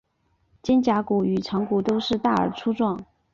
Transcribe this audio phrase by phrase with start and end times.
[0.63, 2.99] 肩胛骨与肠骨都是大而粗壮。